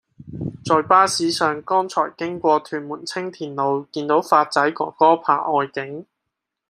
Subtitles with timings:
[0.65, 6.07] 在巴士上剛才經過屯門青田路見到發仔哥哥拍外景